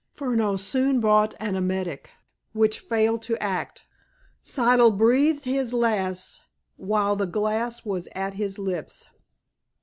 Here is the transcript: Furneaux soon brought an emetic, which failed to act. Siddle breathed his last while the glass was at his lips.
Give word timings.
Furneaux 0.15 0.57
soon 0.57 0.99
brought 0.99 1.35
an 1.39 1.55
emetic, 1.55 2.09
which 2.53 2.79
failed 2.79 3.21
to 3.21 3.37
act. 3.37 3.85
Siddle 4.43 4.97
breathed 4.97 5.45
his 5.45 5.75
last 5.75 6.41
while 6.75 7.15
the 7.15 7.27
glass 7.27 7.85
was 7.85 8.07
at 8.15 8.33
his 8.33 8.57
lips. 8.57 9.09